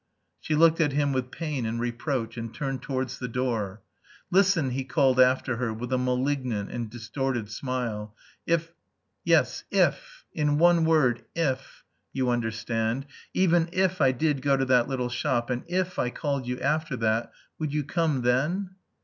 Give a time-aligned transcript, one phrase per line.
[0.39, 3.83] She looked at him with pain and reproach, and turned towards the door.
[4.31, 8.15] "Listen," he called after her, with a malignant and distorted smile.
[8.47, 8.73] "If...
[9.23, 11.83] Yes, if, in one word, if...
[12.13, 16.47] you understand, even if I did go to that little shop, and if I called
[16.47, 18.71] you after that would you come then?"